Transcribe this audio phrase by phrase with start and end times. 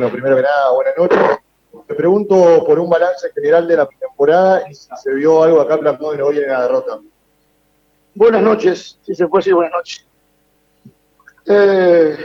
[0.00, 1.18] Bueno, primero que nada, buenas noches.
[1.86, 5.76] Me pregunto por un balance general de la temporada y si se vio algo acá
[5.76, 7.00] plasmado en hoy en la derrota.
[8.14, 10.06] Buenas noches, si se puede decir buenas noches.
[11.44, 12.16] Eh,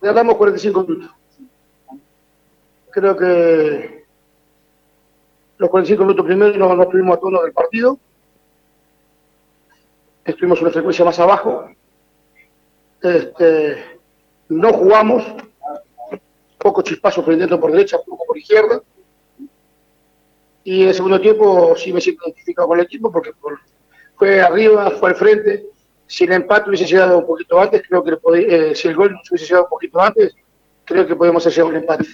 [0.00, 1.10] le damos 45 minutos.
[2.92, 4.06] Creo que
[5.58, 7.98] los 45 minutos primero no, no tuvimos a tono del partido.
[10.24, 11.68] Estuvimos una frecuencia más abajo.
[13.02, 13.98] Este,
[14.48, 15.22] no jugamos,
[16.66, 18.82] poco chispazo prendiendo por derecha, poco por izquierda.
[20.64, 23.30] Y en el segundo tiempo sí me siento identificado con el equipo porque
[24.16, 25.66] fue arriba, fue al frente.
[26.08, 29.46] Si el empate hubiese llegado un poquito antes, creo que eh, si el gol hubiese
[29.46, 30.34] llegado un poquito antes,
[30.84, 32.04] creo que podemos hacer un empate.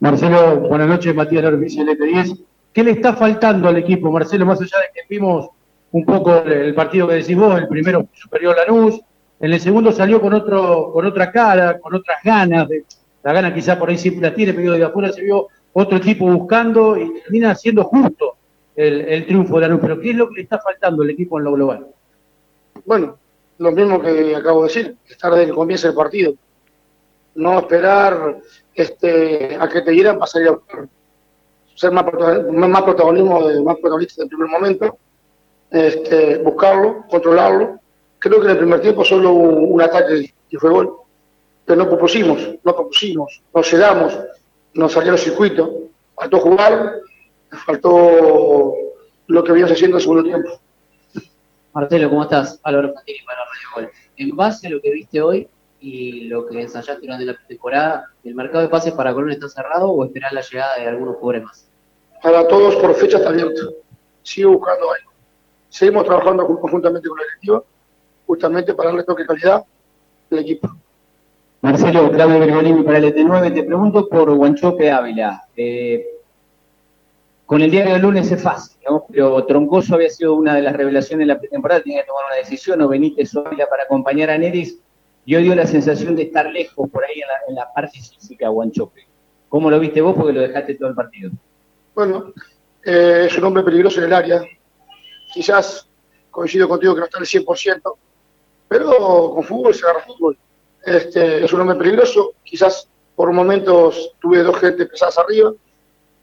[0.00, 2.34] Marcelo, buenas noches, Matías Lorbici, el 10
[2.72, 5.50] ¿Qué le está faltando al equipo, Marcelo, más allá de que vimos
[5.92, 9.00] un poco el partido que decís vos, el primero superior Lanús,
[9.40, 12.84] en el segundo salió con otro, con otra cara, con otras ganas, de,
[13.24, 16.26] la gana quizá por ahí siempre la tiene, pero de afuera se vio otro equipo
[16.26, 18.36] buscando y termina siendo justo
[18.76, 19.80] el, triunfo de Lanús.
[19.80, 21.86] Pero ¿qué es lo que le está faltando al equipo en lo global?
[22.84, 23.16] Bueno,
[23.58, 26.34] lo mismo que acabo de decir, estar desde que comienza el partido.
[27.34, 28.40] No esperar
[28.74, 30.86] este, a que te dieran para salir a buscar.
[31.76, 32.04] Ser más,
[32.52, 34.98] más protagonismo, más protagonista en el primer momento,
[35.70, 37.80] este, buscarlo, controlarlo.
[38.18, 41.03] Creo que en el primer tiempo solo un ataque y fue gol
[41.64, 44.18] pero no propusimos, no propusimos, no llegamos,
[44.74, 47.00] nos salió el circuito, faltó jugar,
[47.66, 48.74] faltó
[49.26, 50.60] lo que veníamos haciendo en el segundo tiempo.
[51.72, 52.60] Marcelo, ¿cómo estás?
[52.62, 53.90] Álvaro Fantini para Radio Gol.
[54.16, 55.48] En base a lo que viste hoy
[55.80, 59.90] y lo que ensayaste durante la temporada, ¿el mercado de pases para Colón está cerrado
[59.90, 61.68] o esperás la llegada de algunos jugadores más?
[62.22, 63.74] Para todos por fecha está abierto.
[64.22, 65.10] Sigo buscando algo.
[65.68, 67.62] Seguimos trabajando conjuntamente con la directiva,
[68.26, 69.64] justamente para darle toque de calidad
[70.30, 70.68] al equipo.
[71.64, 75.48] Marcelo, Claudio Bergolini para el ET9, te pregunto por Guanchope Ávila.
[75.56, 76.04] Eh,
[77.46, 78.76] con el diario del lunes es fácil,
[79.10, 82.36] pero Troncoso había sido una de las revelaciones de la pretemporada, tenía que tomar una
[82.36, 84.78] decisión, o Benítez o Ávila para acompañar a Neris,
[85.24, 89.06] y hoy dio la sensación de estar lejos por ahí en la, parte física Guanchope.
[89.48, 90.14] ¿Cómo lo viste vos?
[90.14, 91.30] Porque lo dejaste todo el partido.
[91.94, 92.34] Bueno,
[92.84, 94.42] eh, es un hombre peligroso en el área.
[95.32, 95.88] Quizás
[96.30, 97.80] coincido contigo que no está al 100%,
[98.68, 100.36] pero con fútbol se agarra fútbol.
[100.86, 105.52] Este, es un hombre peligroso, quizás por momentos tuve dos gente pesadas arriba,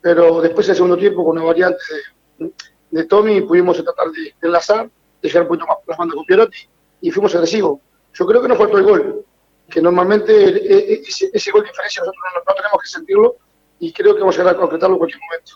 [0.02, 1.80] pero después el segundo tiempo con una variante
[2.90, 4.90] de, Tommy pudimos tratar de, enlazar,
[5.22, 6.58] de llegar un poquito más las bandas con Pierotti
[7.02, 7.80] y fuimos agresivos.
[8.14, 9.26] Yo creo que nos faltó el gol,
[9.70, 13.36] que normalmente e, e, ese, gol de diferencia nosotros no, tenemos que sentirlo
[13.80, 15.54] y creo que vamos a llegar a concretarlo en cualquier momento.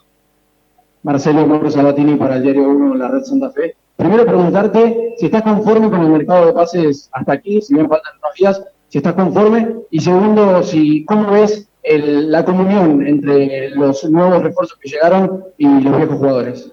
[1.03, 3.75] Marcelo Mauro Sabatini para el Diario 1, la Red Santa Fe.
[3.95, 8.13] Primero preguntarte si estás conforme con el mercado de pases hasta aquí, si bien faltan
[8.17, 10.61] unos días, si estás conforme, y segundo,
[11.07, 16.71] cómo ves la comunión entre los nuevos refuerzos que llegaron y los viejos jugadores.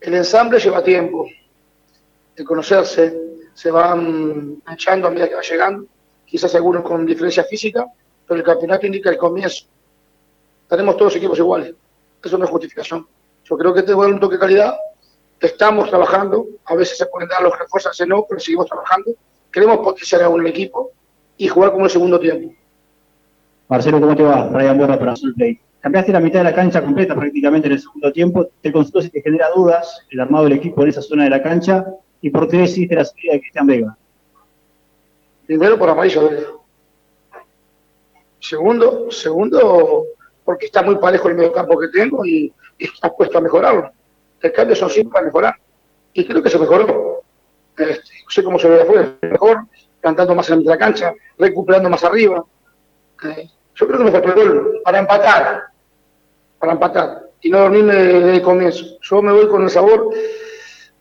[0.00, 1.26] El ensamble lleva tiempo
[2.36, 3.16] de conocerse,
[3.54, 5.86] se van echando a medida que va llegando,
[6.26, 7.86] quizás algunos con diferencia física,
[8.26, 9.66] pero el campeonato indica el comienzo.
[10.68, 11.74] Tenemos todos equipos iguales,
[12.22, 13.06] eso no es justificación.
[13.44, 14.74] Yo creo que tengo un toque de calidad,
[15.38, 19.12] estamos trabajando, a veces se pueden dar los refuerzos, a veces no, pero seguimos trabajando.
[19.52, 20.90] Queremos potenciar a un equipo,
[21.36, 22.54] y jugar como el segundo tiempo.
[23.68, 24.48] Marcelo, ¿cómo te va?
[24.48, 25.58] Ryan Borra para Play.
[25.80, 28.48] Cambiaste la mitad de la cancha completa prácticamente en el segundo tiempo.
[28.60, 31.42] Te consulto si te genera dudas el armado del equipo en esa zona de la
[31.42, 31.86] cancha
[32.20, 33.96] y por qué hiciste la salida de Cristian Vega.
[35.46, 36.30] Primero por amarillo
[38.44, 40.04] Segundo, segundo,
[40.44, 43.90] porque está muy parejo el medio campo que tengo y, está puesto a mejorarlo.
[44.42, 45.54] El cambio son siempre para mejorar.
[46.12, 47.22] Y creo que se mejoró.
[47.76, 49.64] Este, no sé cómo se ve afuera, mejor,
[50.04, 52.44] cantando más en la cancha, recuperando más arriba.
[53.24, 55.62] Eh, yo creo que me faltó el gol para empatar,
[56.58, 58.84] para empatar y no dormirme desde el comienzo.
[59.00, 60.10] Yo me voy con el sabor,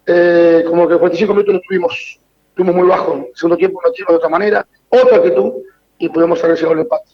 [0.05, 3.17] eh, como que 45 minutos no estuvimos, estuvimos muy bajos.
[3.27, 5.63] El segundo tiempo no tuvimos de otra manera, otra que tú,
[5.97, 7.11] y pudimos llegado el empate.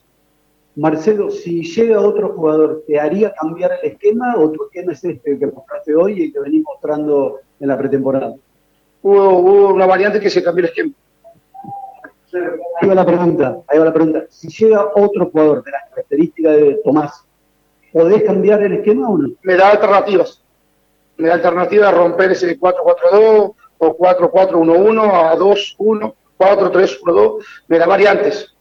[0.75, 5.39] Marcelo, si llega otro jugador, ¿te haría cambiar el esquema o tu esquema es este
[5.39, 8.36] que mostraste hoy y que venís mostrando en la pretemporada?
[9.01, 10.94] Hubo, hubo una variante que se cambió el esquema.
[12.81, 14.25] Ahí va la pregunta, ahí va la pregunta.
[14.29, 17.25] Si llega otro jugador de las características de Tomás,
[17.91, 19.29] ¿podés cambiar el esquema o no?
[19.41, 20.43] Me da alternativas.
[21.17, 27.45] Me da alternativas a romper ese 4-4-2 o 4-4-1-1 a 2-1, 4-3-1-2.
[27.67, 28.55] Me da variantes.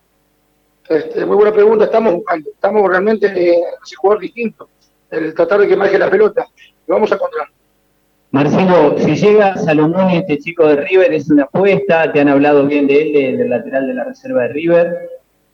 [0.88, 2.50] Este, muy buena pregunta, estamos buscando.
[2.50, 3.62] Estamos realmente eh,
[3.96, 4.68] jugador distinto.
[5.10, 6.46] El tratar de que maneje la pelota.
[6.86, 7.48] Lo vamos a encontrar.
[8.30, 12.86] Marcelo, si llega Salomón, este chico de River, es una apuesta, te han hablado bien
[12.86, 15.10] de él, del lateral de la reserva de River.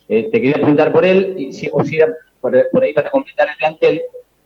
[0.08, 3.48] Eh, te quería preguntar por él, y si, o si era por, ahí para completar
[3.48, 4.02] el plantel,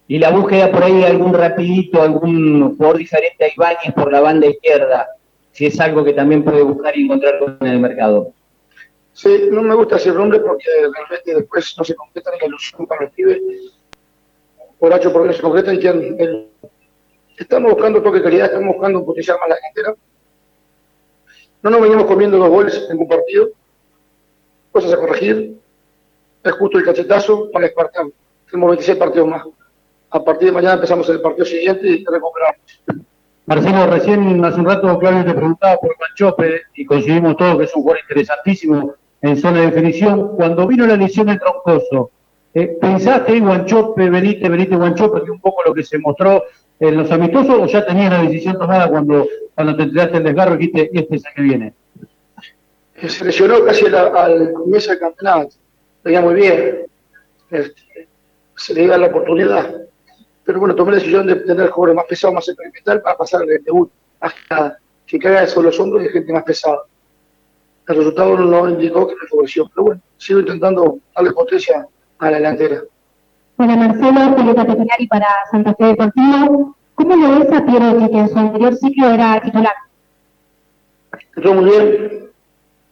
[0.07, 4.21] y la búsqueda por ahí de algún rapidito, algún jugador diferente a Ibáñez por la
[4.21, 5.09] banda izquierda,
[5.53, 8.33] si es algo que también puede buscar y encontrar en el mercado.
[9.15, 13.07] Sí, no me gusta ese nombre porque realmente después no se completa la ilusión para
[13.07, 13.41] el pibe.
[14.79, 15.81] Por H por se concreta y
[17.39, 20.01] estamos buscando toque de calidad, estamos buscando potenciar más la gente.
[21.63, 23.49] No nos venimos comiendo los goles en un partido,
[24.71, 25.57] cosas a corregir.
[26.45, 28.07] Es justo el cachetazo para despertar.
[28.51, 29.43] Tenemos 26 partidos más.
[30.11, 32.61] A partir de mañana empezamos el partido siguiente y recuperamos.
[33.47, 37.75] Marcelo, recién hace un rato Claudio te preguntaba por Manchope y coincidimos todos que es
[37.75, 40.37] un jugador interesantísimo en zona de definición.
[40.37, 42.11] Cuando vino la lesión de Troncoso,
[42.55, 46.45] eh, ¿pensaste en Guanchope, Benítez, Benítez, Guanchope, que un poco lo que se mostró
[46.81, 50.55] en los amistosos o ya tenías la decisión tomada cuando, cuando te enteraste el desgarro
[50.55, 51.75] y dijiste, este es el que viene?
[53.07, 55.55] se lesionó casi al comienzo del campeonato,
[56.03, 56.87] venía muy bien,
[58.57, 59.83] se le iba la oportunidad,
[60.45, 63.63] pero bueno, tomé la decisión de tener jugadores más pesados, más experimental para pasar el
[63.63, 63.91] debut,
[64.21, 64.35] más
[65.07, 66.83] que caiga sobre los hombros de gente más pesada.
[67.87, 71.87] El resultado no indicó que me favoreció, pero bueno, sigo intentando darle potencia
[72.19, 72.83] a la delantera.
[73.59, 74.67] Bueno, Marcelo, pelota
[75.01, 76.77] y para Santa Fe Deportivo.
[76.95, 79.75] ¿Cómo lo ves a Piero que en su anterior ciclo era titular?
[81.35, 82.31] Entró muy bien,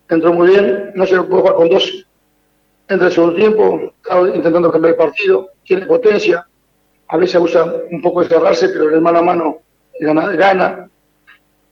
[0.09, 2.07] entró muy bien, no se lo puede jugar con dos.
[2.89, 6.45] Entra el segundo tiempo, estaba intentando cambiar el partido, tiene potencia,
[7.07, 9.59] a veces usa un poco de cerrarse, pero en mano a mano
[10.01, 10.33] gana.
[10.33, 10.91] gana.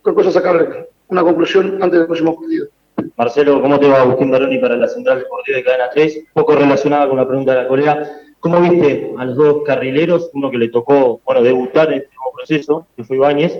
[0.02, 2.68] Creo que sacarle una conclusión antes del próximo partido.
[3.16, 6.26] Marcelo, ¿cómo te va Agustín Baroni para la Central Deportiva de Cadena 3?
[6.32, 8.08] Poco relacionada con la pregunta de la colega.
[8.44, 10.28] ¿Cómo viste a los dos carrileros?
[10.34, 13.58] Uno que le tocó, bueno, debutar en este nuevo proceso, que fue Ibáñez,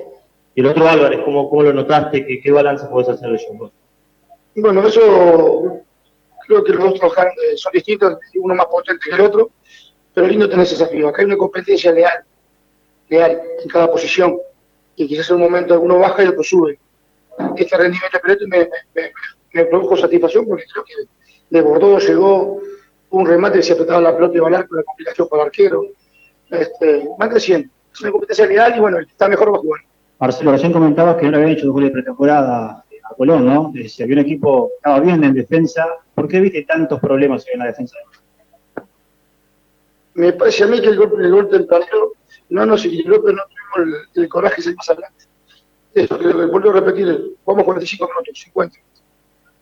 [0.55, 2.27] y el otro Álvarez, ¿cómo, cómo lo notaste?
[2.27, 3.73] ¿Qué, qué balance puedes hacer de ellos
[4.57, 5.01] bueno, eso
[6.47, 7.13] creo que los dos
[7.57, 9.53] son distintos, uno más potente que el otro,
[10.13, 11.09] pero lindo tener ese desafío.
[11.09, 12.23] Acá hay una competencia leal,
[13.09, 14.37] leal en cada posición,
[14.97, 16.79] y quizás en un momento uno baja y otro sube.
[17.57, 19.13] Este rendimiento de me, me,
[19.55, 20.95] me, produjo satisfacción porque creo que
[21.49, 22.61] de Bordeaux llegó
[23.15, 25.87] un remate se apretaba la pelota y balar con la complicación para el arquero.
[26.51, 27.69] Este, van creciendo.
[27.93, 29.81] Es una competencia leal y bueno, el que está mejor va a jugar.
[30.19, 33.73] Marcelo, recién comentabas que no le habían hecho dos goles de pretemporada a Colón, ¿no?
[33.89, 37.59] Si había un equipo que estaba bien en defensa, ¿por qué viste tantos problemas en
[37.61, 37.97] la defensa?
[40.15, 42.13] Me parece a mí que el golpe, el gol tempranero
[42.51, 45.25] no nos equilibró, pero no tuvimos el, coraje de seguir más adelante.
[45.93, 48.79] Eso, que vuelvo a repetir, vamos 45 minutos, 50.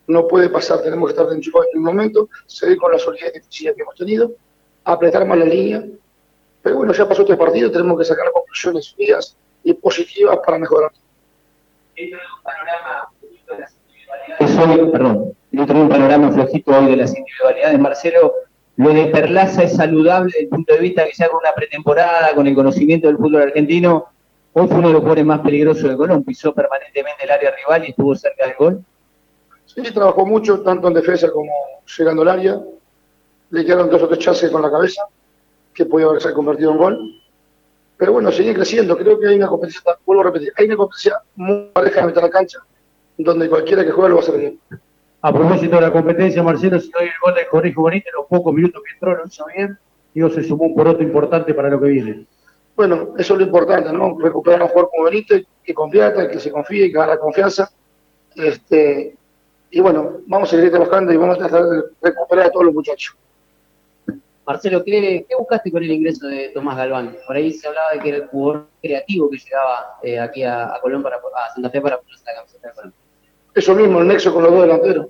[0.06, 3.74] No puede pasar, tenemos que estar dentro en un momento, seguir con la solidez que
[3.76, 4.32] hemos tenido,
[4.84, 5.84] apretar más la línea.
[6.62, 10.90] Pero bueno, ya pasó este partido, tenemos que sacar conclusiones unidas y positivas para mejorar.
[11.96, 13.08] Este panorama
[14.40, 18.34] hoy, perdón, dentro de un panorama flojito hoy de las individualidades, Marcelo,
[18.76, 22.34] lo de Perlaza es saludable desde el punto de vista que se haga una pretemporada
[22.34, 24.06] con el conocimiento del fútbol argentino.
[24.54, 27.84] Hoy fue uno de los jugadores más peligrosos del Colón, pisó permanentemente el área rival
[27.86, 28.84] y estuvo cerca del gol.
[29.66, 31.50] Sí, trabajó mucho, tanto en defensa como
[31.98, 32.60] llegando al área.
[33.50, 35.02] Le quedaron dos o tres chances con la cabeza,
[35.74, 37.22] que podía haberse convertido en gol.
[37.96, 38.96] Pero bueno, sigue creciendo.
[38.96, 42.22] Creo que hay una competencia, vuelvo a repetir, hay una competencia muy pareja de meter
[42.22, 42.58] la cancha
[43.18, 44.58] donde cualquiera que juegue lo va a hacer bien.
[45.20, 48.26] A propósito de la competencia, Marcelo, si doy el gol de Corrijo Bonito, en los
[48.26, 49.78] pocos minutos que entró lo hizo bien,
[50.14, 52.26] digo, se sumó un poroto importante para lo que viene.
[52.74, 54.18] Bueno, eso es lo importante, ¿no?
[54.18, 57.70] Recuperar a un jugador como Benito, que convierta, que se confíe, que la confianza.
[58.34, 59.14] Este,
[59.72, 62.74] y bueno, vamos a seguir trabajando y vamos a tratar de recuperar a todos los
[62.74, 63.16] muchachos.
[64.46, 67.16] Marcelo, ¿qué, buscaste con el ingreso de Tomás Galván?
[67.26, 70.78] Por ahí se hablaba de que era el jugador creativo que llegaba eh, aquí a,
[70.80, 72.94] Colón para a Santa Fe para ponerse la camiseta de Colón
[73.54, 75.06] eso mismo, el nexo con los dos delanteros,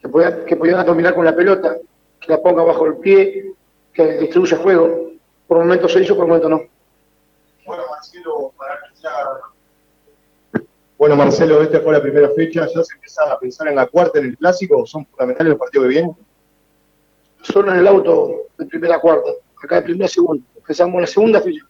[0.00, 1.76] que, podían, que dominar con la pelota,
[2.20, 3.52] que la ponga bajo el pie,
[3.92, 5.10] que distribuya juego.
[5.48, 6.62] Por momentos se hizo, por momentos no.
[7.66, 8.78] Bueno, Marcelo, para
[11.00, 14.18] bueno, Marcelo, esta fue la primera fecha, ya se empieza a pensar en la cuarta,
[14.18, 16.14] en el clásico, ¿son fundamentales los partidos que vienen?
[17.40, 19.30] Son en el auto de primera cuarta,
[19.64, 21.64] acá de primera segunda, empezamos la segunda fecha.